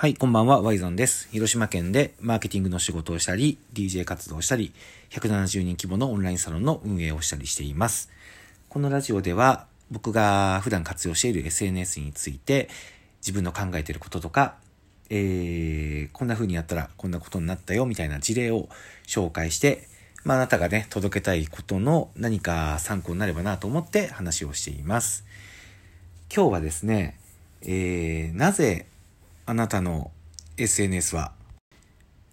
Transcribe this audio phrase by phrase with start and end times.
[0.00, 1.28] はい、こんばんは、ワイゾンです。
[1.30, 4.72] 広島県でマーケティングの仕事をしたり、DJ 活動をしたり、
[5.10, 8.08] 170人規模のオンラインサロンの運営をしたりしています。
[8.70, 12.70] このラジオでは、僕が普段活用している SNS について、
[13.20, 14.54] 自分の考えていることとか、
[15.10, 18.70] えー、こんな風にやったらこんなことになったよ、みたいな事例を
[19.06, 19.86] 紹介して、
[20.24, 25.26] まあ、あなたがね、届けたいことの何か参考になればなと思って話をしています。
[26.34, 27.18] 今日はですね、
[27.60, 28.86] えー、なぜ
[29.50, 30.12] あなたの
[30.58, 31.32] SNS は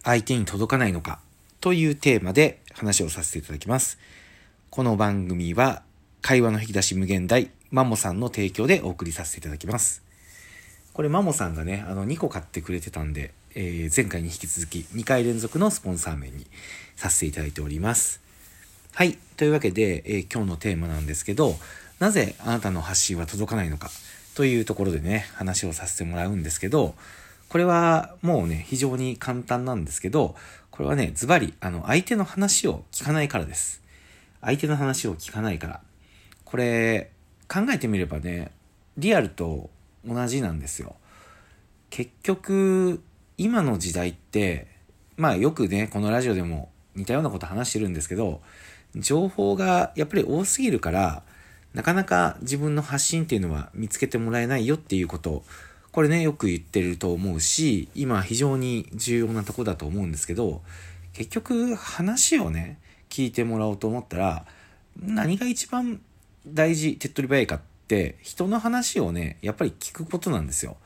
[0.03, 1.17] 相手に届かないのか
[1.62, 3.98] というテーマで話をさせていただきます。
[4.70, 5.81] この番組は
[6.22, 10.03] 会話の引き出し無限大マモさんの提供でお送りさせていただきます。
[10.94, 16.45] これマモさんがね、あの2個買ってくれてたんで、えー、前回に引き続き2回連続のスポンサー名に
[16.95, 18.22] させていただいております。
[18.94, 19.17] はい。
[19.38, 21.55] というわけで、えー、今日のテーマなんですけど、
[21.97, 23.89] なぜあなたの発信は届かないのか。
[24.38, 26.94] というところでね、話をさせてもらうんですけど、
[27.50, 30.36] これはもうね、非常に簡単なんですけど、
[30.70, 33.81] これはね、ズバリ、あの、相手の話を聞かないからです。
[34.42, 35.81] 相手の話を聞かないから。
[36.45, 37.09] これ、
[37.48, 38.52] 考えてみればね、
[38.95, 39.72] リアルと
[40.06, 40.98] 同じなんですよ。
[41.89, 43.02] 結局、
[43.39, 44.67] 今の時代って、
[45.16, 48.44] まあよくね、このラジオでも似たようなこと話してるんですけど、
[48.95, 51.23] 情報がやっぱり多すぎるから、
[51.78, 55.44] なかなか自分の発信っていうのは見つけてもらえないよっていうこと、
[55.92, 60.64] これね、よく言ってると思うし、今非常に重要なとこだと思うんですけど、
[61.14, 64.48] 結局話をね、聞いてもらおうと思ったら、
[65.00, 66.02] 何が一番
[66.48, 70.78] 大事、手っ取り早いかって、人の話をね、やっぱり聞くことなんですよ。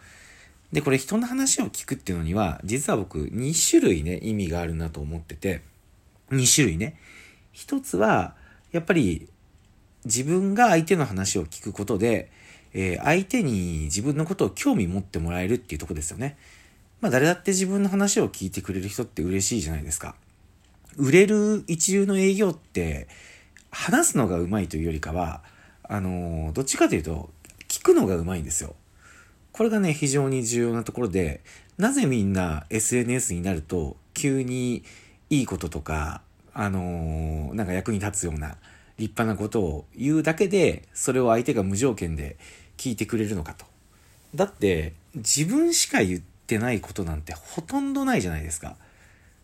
[0.74, 5.62] で、これ人の話を聞くっていうのには、実は僕2種類ね、意味があるなと思ってて、
[6.32, 6.98] 2種類ね。
[7.54, 8.36] 一つは、
[8.74, 9.30] やっぱり
[10.06, 12.32] 自分が相手の話を聞くことで、
[12.74, 16.38] えー、相手に自分のことを興味持ってもらえるっていうとこですよね。
[17.02, 20.16] まあ誰だって自分の話を聞いてくれる人って嬉しいじゃないですか。
[20.98, 23.08] 売れる一流の営業って、
[23.72, 25.42] 話すのが上手いというよりかは、
[25.84, 27.30] あのー、どっちかというと、
[27.68, 28.76] 聞くのが上手いんですよ。
[29.54, 31.42] これがね、非常に重要なところで、
[31.78, 34.84] なぜみんな SNS になると、急に
[35.30, 36.22] いいこととか、
[36.54, 38.58] あのー、なんか役に立つような、
[39.02, 42.38] 立派なことを言うだけで、それを相手が無条件で
[42.78, 43.66] 聞いてくれるのかと。
[44.36, 48.78] だって、自分しか言ってないことなんてほとんどないじゃないですか。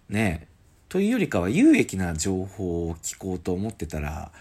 [0.09, 0.47] ね。
[0.89, 4.31] というよりかは有益な情報を聞こうと思ってたら、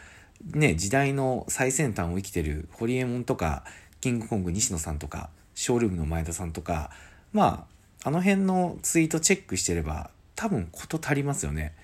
[0.52, 3.64] ね、時代の最先端を生きてるホリエモンとか、
[4.02, 6.90] キングコング西野さんとか、ショールームの前田さんとか、
[7.32, 7.66] ま
[8.02, 11.74] あ、あの辺のツイートチェックしてれば、多分事足りますよね。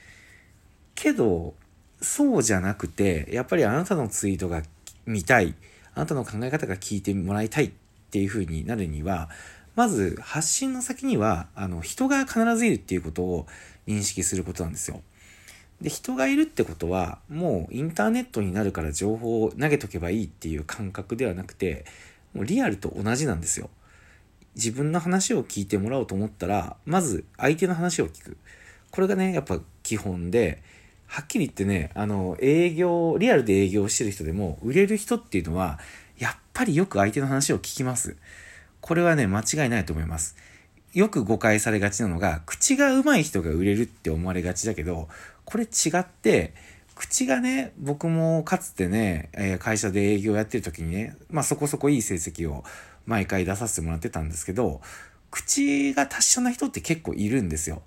[0.95, 1.55] けど、
[2.03, 4.63] そうじゃなくて、やっぱりあなたのツイートが
[5.07, 5.55] 見たい、
[5.95, 7.71] あなたの考え方が聞いてもらいたいっ
[8.11, 9.31] ていう風になるには、
[9.75, 13.47] まず発信の先には、あの、人が必ずいるっていうことを
[13.87, 15.01] 認識することなんですよ。
[15.81, 21.85] で、人がいるってことは、もうインターネットになるから情報を投げとけばいいっていう感覚ではなくて、
[22.35, 23.71] もうリアルと同じなんですよ。
[24.55, 28.37] 自分の話を聞いてもらおうと思ったら、まず相手の話を聞く。
[28.91, 30.63] これがね、やっぱ基本で、
[31.13, 35.79] はっきり言ってね、あの、営業、リアルで営業してる人でも、売れる人っていうのは、
[36.17, 38.17] やっぱりよく相手の話を聞きます。
[38.81, 40.37] これはね、間違いないと思います。
[40.95, 45.11] よく誤解されがちなのが、口が上手い人が売れるって思われがちだけど、
[45.45, 46.55] これ違って、
[46.95, 52.65] 口がね、僕もかつてね、え会社で営業やってる時にね、まあそこそこいい成績を
[53.05, 54.81] 毎回出させてもらってたんですけど、
[55.31, 57.83] 口が達者な人って結構いるんですよ。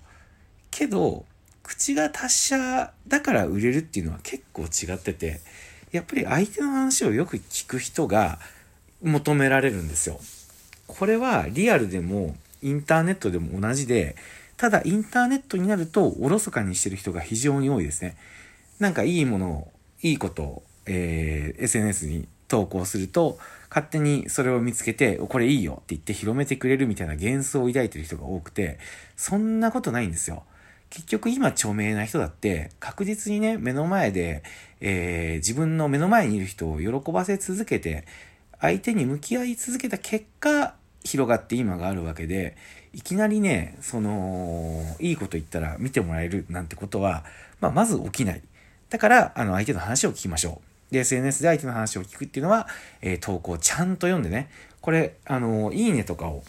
[0.70, 1.26] けど、
[1.66, 5.40] 口が達者だから売れるっていうのは結構違ってて、
[5.90, 8.38] やっぱり相手の話をよく聞く人が
[9.02, 10.20] 求められるんですよ。
[10.86, 14.14] これはリアルでもインターネットでも同じで、
[14.56, 18.16] ただインターネットになるとおろそかにしてる人が非常に多いですね。
[18.78, 19.72] なんかいいものを、
[20.02, 23.38] いいことを、えー、SNS に投稿すると、
[23.70, 28.78] 勝手にそれを見つけて、これいいよって言って広めてくれるみたいな幻想を抱いてる人が多くて、
[29.16, 30.44] そんなことないんですよ。
[30.90, 34.42] 結局今著名な人だって確実にね、目の前で、
[34.80, 38.04] えー、自分の目の前にいる人を喜ばせ続けて、
[38.60, 40.74] 相手に向き合い続けた結果、
[41.04, 42.56] 広がって今があるわけで、
[42.92, 47.24] いきなりね、その、いいこと言ったら見てもらえるなんてことは、
[47.60, 48.42] まあ、まず起きない。
[48.88, 50.94] だから、あの、相手の話を聞きましょう。
[50.94, 52.68] で、SNS で相手の話を聞くっていうのは、
[53.02, 54.48] えー、投稿をちゃんと読んでね、
[54.80, 56.42] これ、あの、いいねとかを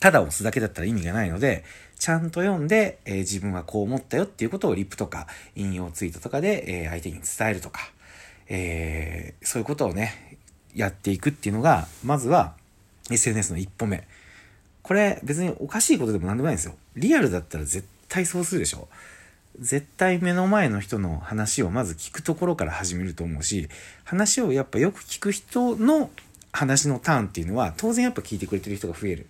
[0.00, 1.64] ただ押すだけだったら意味がないので、
[1.98, 7.80] ちゃんと読んで、えー、自分はこう思ったよっていうことをリップとか引用ツイートとかで、えー、相手に伝えるとか、
[8.48, 10.38] えー、そういうことをね、
[10.74, 12.54] やっていくっていうのが、まずは
[13.10, 14.06] SNS の一歩目。
[14.82, 16.74] これ別におかしいことでも何でもないんですよ。
[16.94, 18.88] リアルだったら絶対そうするでしょ。
[19.58, 23.68] 絶対目の前の人の話をまず聞くところから始めると思うし、
[24.04, 26.10] 話をやっぱよく聞く人の
[26.52, 29.26] 話のターンっていうのは当然やっぱ聞いてくれてる人が増える。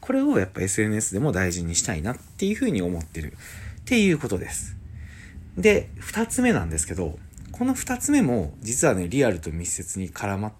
[0.00, 4.76] これをやっぱ SNS でも大事にしたいなっていうふうに思ってるっていうことです。
[5.56, 7.18] で、二つ目なんですけど、
[7.52, 10.52] この二つ目も実はね、リアルと密接に絡まっ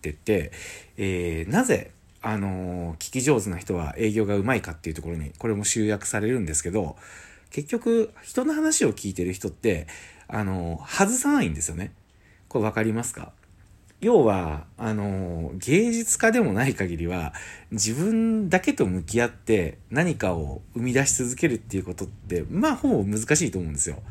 [0.00, 0.52] てて、
[0.96, 1.90] えー、なぜ、
[2.22, 6.96] あのー、聞き上手な人は営業がうまいかっていうところに、これも集約されるんですけど、
[7.50, 9.86] 結局、人の話を聞いてる人って、
[10.28, 11.92] あのー、外さないんですよね。
[12.48, 13.32] これ分かりますか？
[14.04, 17.32] 要は、あの、芸術家でもない限りは、
[17.70, 24.02] 自分だけと向き合って何かを生み出し続けるっていうことって、まあ、ほぼ難しいと思うんですよ。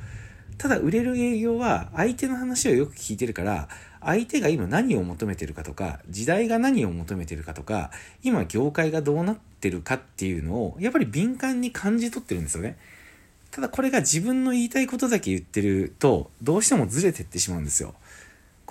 [0.57, 3.69] ただ、売れる営業は、相手の話をよく聞いてるから、
[4.01, 7.91] 相手が今何を求めてるかとか、時代が何を求めてるかとか、
[8.23, 12.77] 今業界がどうなってるかっていうのを、やっぱり敏感に感じ取ってるんですよね。
[13.51, 17.93] ただこれが自分の言いたいことだけ言ってると、どうしてもずれてってしまうんですよ。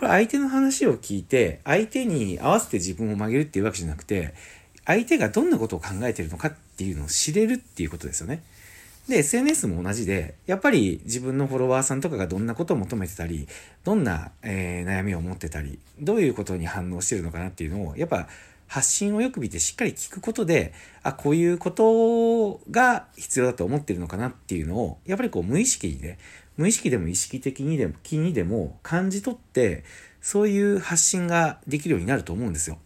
[0.03, 4.35] これ相手の話を聞いて、相手に合わせて自分を曲げるっていうわけじゃなくて、
[4.85, 8.43] 相手がどんなことを考えてるのかっていうのを知れるっていうことですよね。
[9.09, 13.47] で、SNS も同じで、やっぱり自分のフォロワーさんとかがどんなことを求めてたり、
[13.85, 18.27] どんな、えー、悩みを持ってたり、どういうことに反応してるのかなっていうのを、やっぱ
[18.67, 20.73] 発信をよく見てしっかり聞くことで、
[21.05, 26.19] あ、こういうことが必要だと思ってるのかなっていうのを、やっぱりこう無意識にね、
[26.57, 29.85] 無意識でも意識的にでも気にでも感じ取って
[30.21, 32.79] そういう発信ができるようになると思うんですよ。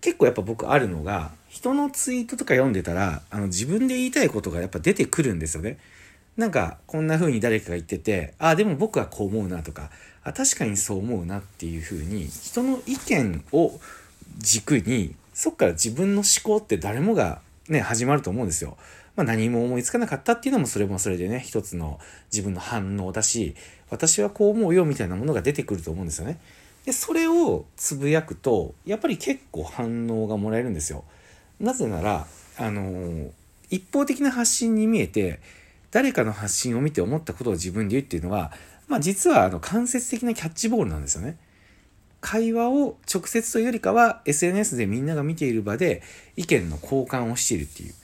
[0.00, 5.78] 結構やっぱ僕あるのが人のツイートとか読んでたらあの自分で言いたいことがやっぱ出てくるんですよね。
[6.36, 9.90] なんかこんな風に誰かが言っててああでも僕はこう思うなとか
[10.24, 13.78] あ確かにそう思うなっていう風に人の意見を
[14.38, 18.76] 軸にそっから自分の思考って誰もがね始まると思うんですよ。
[19.16, 22.00] まあ、何も思いつかなかったっていうのもそれもそれでね、一つの
[22.32, 23.54] 自分の反応だし、
[23.90, 26.38] 私はこう思うよみたいなものが出てくると思うんですよね。
[26.84, 31.04] で、それをつぶやくと、やっぱり結構反応がもらえるんですよ。
[31.60, 32.26] なぜなら、
[32.58, 33.30] あのー、
[33.70, 35.40] 一方的な発信に見えて、
[35.92, 38.52] 誰かの発信を見て思ったことを自分で言うっていうのは、
[38.88, 41.38] まあ実はあの間接的なキャッチボールなんですよね。
[42.20, 46.02] 会話を直接というよりかは SNS でみんなが見ている場で
[46.36, 47.94] 意見の交換をしているっていう。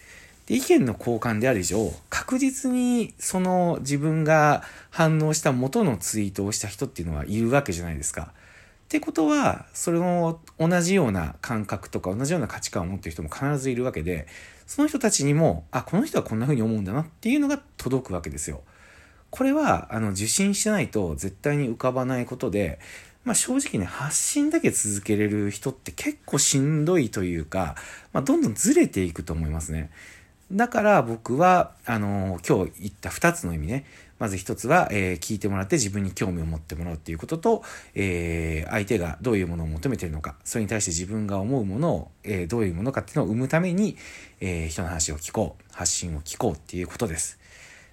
[0.51, 8.33] で意見の交換である以上、確実にその自分が反応した元のツイートをした人っていうのはいるわけじゃないですか。
[8.33, 14.27] ってことは、それの同じような感覚とか同じような価値観を持ってる人も必ずいるわけで、
[14.67, 18.63] その人たちにも、あ、この人はこんな風に思うんだなっていうのが届くわけですよ。
[19.31, 22.81] これは、あの、受信してないと絶対に浮かばないことで、
[23.23, 27.77] まあ正直ね、発信だけ続けれる人って結構しんどいというか、
[28.13, 29.91] まあどんどんずれていくと思いますね。
[30.53, 33.85] だから僕は、あの、今日言った2つの意味ね。
[34.19, 37.63] まず1つは、えー、聞いてもらって自分に興味を持ってもらうっていうことと、
[37.95, 43.97] えー、相手がどういうものを求めてるのか、それに対して自分が思うものを、え、どういうものかっていうのを生むために、
[44.41, 47.39] え人の話を聞こう、発信を聞こうっていうことです。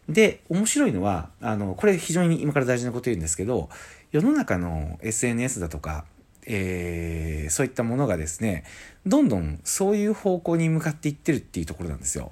[0.09, 3.69] で、面白いのは、あの、これ非常に今から大事なこと言うんですけど、
[4.11, 6.05] 世の中の SNS だとか、
[6.47, 8.63] えー、そういったものがですね、
[9.05, 12.31] どんどんそういう方向に向かっていってるっていうところなんですよ。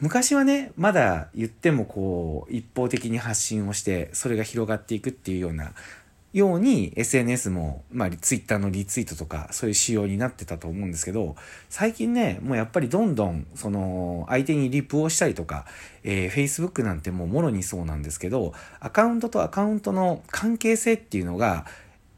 [0.00, 5.72] 昔はね、まだ言ってもこう、一方的に発信をして、それが広がっていくっていうような、
[6.34, 11.36] ように SNS も、まあ、ツイッターのリツイートとか、そういう仕様になってたと思うんですけど、
[11.70, 15.64] 最近ね、もうやっぱりどんどん、その、相手にリプをしたりとか、
[16.02, 21.66] えー、Facebook なんてもうもろにそうなんですけど、アカウントとアカウントの関係性っていうのが、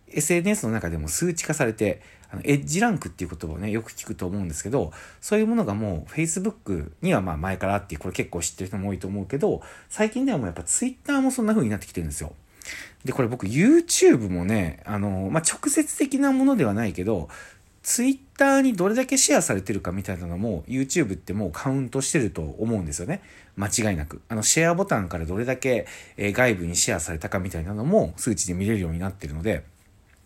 [0.08, 2.00] SNS の中でも数値化されて、
[2.36, 12.34] あのエッジランクっていう言葉をね、よく聞くと思うんですけど、そういうものがもう Facebook にはまあ前からあって、これ結構知ってる人も多いと思うけど、最近ではもうやっぱ Twitter もそんな風になってきてるんですよ。
[13.04, 17.28] で、これ僕 YouTube もね、あの、まあ、直接的なものではないけど、
[17.82, 23.22] Twitter にどれだけシェアされてるかみたいなのも YouTube ってもうカウントしてると思うんですよね。
[23.54, 24.22] 間違いなく。
[24.28, 25.86] あの、シェアボタンからどれだけ、
[26.18, 29.62] 外部にシェアされたかみたいなのも数値で見れるようになってるので、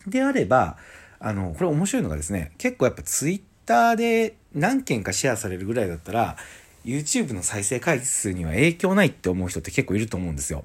[0.07, 0.79] であれば、
[1.21, 6.37] あの、これ面白いのがですね、結構やっぱ Twitter で何件かシェアされるぐらいだったら、
[6.85, 10.65] YouTube の再生回数には影響ないって思う人って結構いると思うんですよ。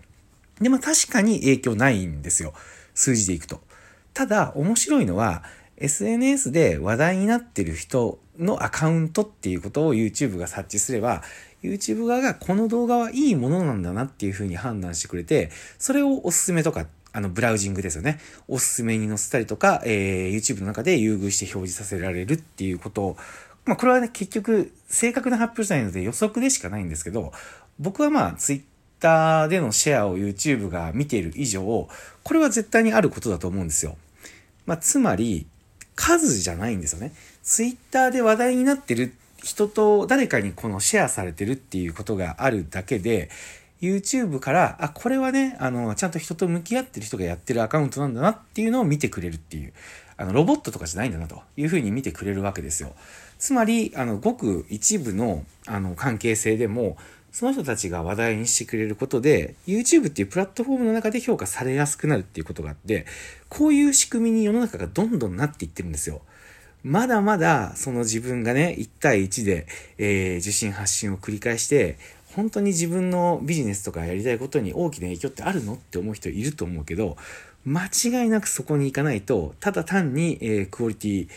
[0.62, 2.54] でも確かに影響ないんですよ。
[2.94, 3.62] 数字でいくと。
[4.14, 5.44] ただ、面白いのは、
[5.78, 11.22] SNS で話題になってる人のアカウントっていうことを YouTube が察知すれば、
[11.62, 18.20] YouTube 側がこの動画はいいものなんだなっていうふうに判断してくれて、それをおすすめとかあの、ブラウジングですよね。
[18.48, 23.18] おすすめに載せたりとか、えー、YouTube の中で優遇して表示させられるっていうことを
[23.66, 27.34] まあこれはね、結局、正確な発表じゃないので予測でしかないんですけど、
[27.80, 28.62] 僕はまあ、ツイッ
[29.00, 31.90] ターでのシェアを YouTube が見ている以上、
[32.24, 33.98] これは絶対にあることだと思うんですよ。
[34.66, 35.48] まあ、つまり、
[35.96, 37.14] 数じゃないんですよね。
[37.42, 43.30] ツイッターで話題になってる人と誰かにこのシェアされてるっていうことがあるだけで、
[43.86, 49.74] YouTube から、あ、これはね、あの、ちゃんと人と向き合ってる人がやってるアカウントなんだなっていうのを見てくれるっていう、
[50.18, 52.94] あの、ロボットとかじゃないんだなというふうに見てくれるわけですよ。
[53.38, 56.98] つまり、あの、ごく一部の、あの、関係性でも、
[57.32, 63.06] その人たちが話題にしてくれることで、YouTube っていうプラットフォームの中で評価されやすくなるっていうことがあって、
[63.50, 66.22] こういう仕組みに世の中がどんどんなっていってるんですよ。
[66.86, 71.98] まだまだその自分がね、1対1で、えー、受信発信を繰り返して、
[72.36, 77.16] 本当に自分のビジネスとかやりたいことに大きな影響ってあるのって思う人いると思うけど、
[77.64, 81.28] 間違いなくそこに行かないと、ただ単に、えー、クオリティ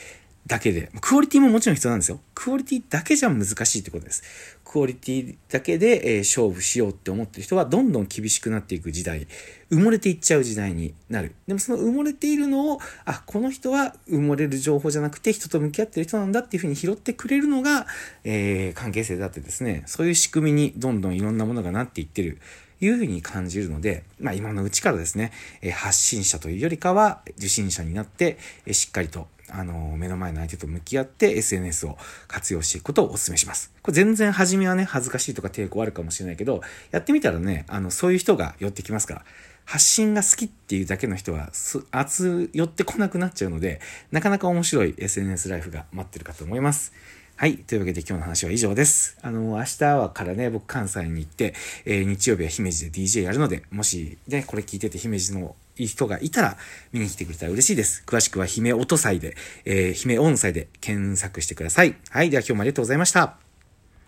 [0.46, 2.20] だけで、クオリティももちろん必要なんですよ。
[2.34, 4.22] クオリティだけじゃ難しいってことです。
[4.68, 9.26] クオリティだけで、え、勝負しようって思ってる人はどんどん厳しくなっていく時代、
[9.70, 11.34] 埋もれていっちゃう時代になる。
[11.46, 17.86] でもその埋もれているのを、あ、この人は埋もれる情報じゃなくて人と向き合ってる人なんだっていうふうに拾ってくれるのが、
[18.24, 22.38] えー、関係性だってですね、そういう仕組みにどんどんいろんなものがなっていってる。
[22.80, 25.32] いうふうに感じるので、まあ今のうちからですね、
[25.74, 28.38] 発信者というよりかは受信者になって、
[28.70, 33.72] しっかりとあの、目の前の相手と向き合って SNS を活用していくことをお勧めします。
[33.82, 39.24] これ全然初めはね、恥ずかしいとか抵抗あるかもしれないけど、やってみたらね、あの、そういう人が寄ってきますから。
[39.64, 41.50] 発信が好きっていうだけの人は、
[41.92, 46.94] 熱寄ってこなくなっちゃうので、なかなか面白い SNS ライフが待ってるかと思います。
[47.40, 47.56] はい。
[47.58, 49.16] というわけで今日の話は以上です。
[49.22, 51.54] あの、明日はからね、僕関西に行って、
[51.84, 56.56] えー、日曜日は姫路で DJ やるので、もしね、これ聞いてて姫路のいい人がいたら
[56.90, 58.02] 見に来てくれたら嬉しいです。
[58.04, 61.94] 詳しくは姫音祭で、えー、姫音祭で検索してください。
[62.10, 62.30] はい。
[62.30, 63.47] では今日もありがとうございました。